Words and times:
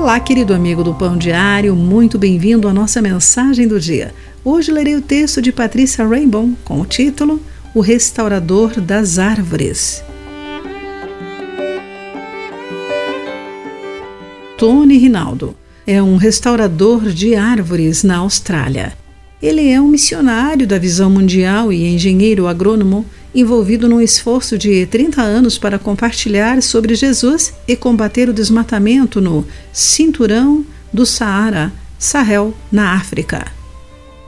Olá, 0.00 0.18
querido 0.18 0.54
amigo 0.54 0.82
do 0.82 0.94
Pão 0.94 1.18
Diário, 1.18 1.76
muito 1.76 2.18
bem-vindo 2.18 2.66
à 2.66 2.72
nossa 2.72 3.02
mensagem 3.02 3.68
do 3.68 3.78
dia. 3.78 4.14
Hoje 4.42 4.72
lerei 4.72 4.96
o 4.96 5.02
texto 5.02 5.42
de 5.42 5.52
Patrícia 5.52 6.06
Rainbow 6.06 6.48
com 6.64 6.80
o 6.80 6.86
título 6.86 7.38
O 7.74 7.82
Restaurador 7.82 8.80
das 8.80 9.18
Árvores. 9.18 10.02
Tony 14.56 14.96
Rinaldo 14.96 15.54
é 15.86 16.02
um 16.02 16.16
restaurador 16.16 17.10
de 17.10 17.34
árvores 17.34 18.02
na 18.02 18.16
Austrália. 18.16 18.94
Ele 19.42 19.68
é 19.68 19.78
um 19.78 19.88
missionário 19.88 20.66
da 20.66 20.78
visão 20.78 21.10
mundial 21.10 21.70
e 21.70 21.86
engenheiro 21.86 22.46
agrônomo 22.46 23.04
envolvido 23.34 23.88
num 23.88 24.00
esforço 24.00 24.58
de 24.58 24.86
30 24.86 25.22
anos 25.22 25.58
para 25.58 25.78
compartilhar 25.78 26.60
sobre 26.62 26.94
Jesus 26.94 27.54
e 27.66 27.76
combater 27.76 28.28
o 28.28 28.32
desmatamento 28.32 29.20
no 29.20 29.46
cinturão 29.72 30.64
do 30.92 31.06
Saara, 31.06 31.72
Sahel, 31.98 32.54
na 32.70 32.94
África. 32.94 33.46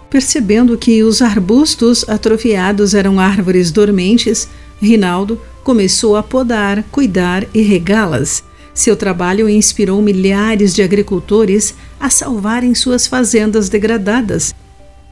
Percebendo 0.09 0.77
que 0.77 1.03
os 1.03 1.23
arbustos 1.23 2.09
atrofiados 2.09 2.95
eram 2.95 3.19
árvores 3.19 3.71
dormentes, 3.71 4.49
Rinaldo 4.81 5.41
começou 5.65 6.17
a 6.17 6.23
podar, 6.23 6.83
cuidar 6.91 7.47
e 7.55 7.62
regá-las. 7.62 8.45
Seu 8.75 8.97
trabalho 8.97 9.48
inspirou 9.48 10.01
milhares 10.03 10.75
de 10.75 10.83
agricultores 10.83 11.75
a 11.98 12.09
salvarem 12.11 12.75
suas 12.75 13.07
fazendas 13.07 13.69
degradadas 13.69 14.55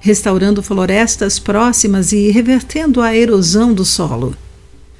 restaurando 0.01 0.63
florestas 0.63 1.39
próximas 1.39 2.11
e 2.11 2.31
revertendo 2.31 3.01
a 3.01 3.15
erosão 3.15 3.73
do 3.73 3.85
solo. 3.85 4.35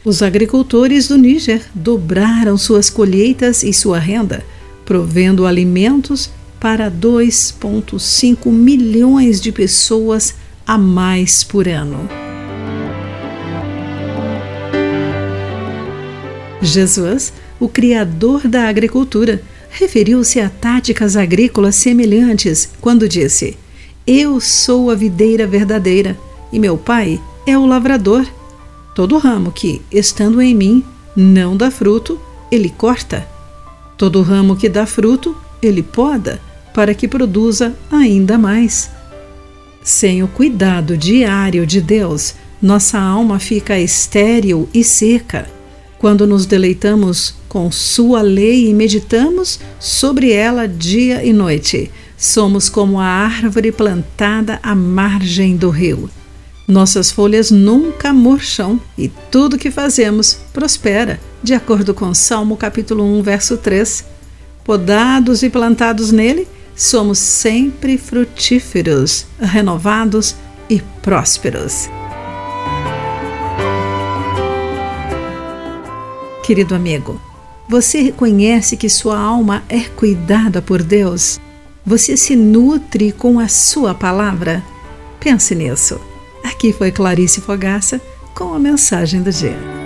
Os 0.05 0.23
agricultores 0.23 1.09
do 1.09 1.19
Níger 1.19 1.63
dobraram 1.75 2.57
suas 2.57 2.89
colheitas 2.89 3.63
e 3.63 3.73
sua 3.73 3.99
renda, 3.99 4.45
provendo 4.85 5.47
alimentos 5.47 6.31
para 6.61 6.91
2,5 6.91 8.51
milhões 8.51 9.41
de 9.41 9.51
pessoas 9.51 10.35
a 10.67 10.77
mais 10.77 11.43
por 11.43 11.67
ano. 11.67 12.09
Jesus, 16.63 17.33
o 17.59 17.69
Criador 17.69 18.47
da 18.47 18.69
agricultura, 18.69 19.43
referiu-se 19.71 20.41
a 20.41 20.51
táticas 20.51 21.17
agrícolas 21.17 21.77
semelhantes 21.77 22.71
quando 22.81 23.09
disse: 23.09 23.57
eu 24.13 24.41
sou 24.41 24.91
a 24.91 24.97
videira 24.97 25.47
verdadeira, 25.47 26.19
e 26.53 26.59
meu 26.59 26.77
pai 26.77 27.21
é 27.47 27.57
o 27.57 27.65
lavrador. 27.65 28.27
Todo 28.93 29.19
ramo 29.19 29.53
que, 29.53 29.81
estando 29.89 30.43
em 30.43 30.53
mim, 30.53 30.85
não 31.15 31.57
dá 31.57 31.71
fruto, 31.71 32.21
ele 32.51 32.71
corta. 32.71 33.25
Todo 33.97 34.21
ramo 34.21 34.57
que 34.57 34.69
dá 34.69 34.85
fruto, 34.85 35.37
ele 35.63 35.81
poda, 35.81 36.41
para 36.75 36.93
que 36.93 37.07
produza 37.07 37.77
ainda 37.89 38.37
mais. 38.37 38.91
Sem 39.81 40.25
o 40.25 40.29
cuidado 40.29 40.97
diário 40.97 41.65
de 41.65 41.81
Deus, 41.81 42.35
nossa 42.61 42.99
alma 42.99 43.39
fica 43.39 43.79
estéril 43.79 44.69
e 44.75 44.83
seca. 44.83 45.49
Quando 46.01 46.27
nos 46.27 46.47
deleitamos 46.47 47.37
com 47.49 47.71
Sua 47.71 48.23
lei 48.23 48.69
e 48.69 48.75
meditamos 48.75 49.61
sobre 49.79 50.33
ela 50.33 50.67
dia 50.67 51.25
e 51.25 51.33
noite, 51.33 51.93
Somos 52.21 52.69
como 52.69 53.01
a 53.01 53.07
árvore 53.07 53.73
plantada 53.73 54.61
à 54.63 54.75
margem 54.75 55.57
do 55.57 55.71
rio. 55.71 56.11
Nossas 56.69 57.11
folhas 57.11 57.51
nunca 57.51 58.13
murcham 58.13 58.79
e 58.97 59.09
tudo 59.09 59.57
que 59.57 59.71
fazemos 59.71 60.35
prospera, 60.53 61.19
de 61.43 61.55
acordo 61.55 61.95
com 61.95 62.13
Salmo 62.13 62.59
capítulo 62.59 63.03
1, 63.21 63.23
verso 63.23 63.57
3. 63.57 64.05
Podados 64.63 65.43
e 65.43 65.49
plantados 65.49 66.13
nele, 66.13 66.47
somos 66.77 67.19
sempre 67.19 67.97
frutíferos, 67.97 69.25
renovados 69.41 70.37
e 70.69 70.83
prósperos. 71.01 71.89
Querido 76.45 76.75
amigo, 76.75 77.19
você 77.67 78.03
reconhece 78.03 78.77
que 78.77 78.91
sua 78.91 79.19
alma 79.19 79.63
é 79.71 79.81
cuidada 79.81 80.61
por 80.61 80.83
Deus? 80.83 81.41
Você 81.85 82.17
se 82.17 82.37
nutre 82.37 83.11
com 83.11 83.39
a 83.39 83.49
sua 83.49 83.95
palavra? 83.95 84.63
Pense 85.19 85.55
nisso. 85.55 86.01
Aqui 86.45 86.73
foi 86.73 86.93
Clarice 86.93 87.41
Fogaça 87.41 88.01
com 88.35 88.55
a 88.55 88.59
mensagem 88.59 89.23
do 89.23 89.33
dia. 89.33 89.80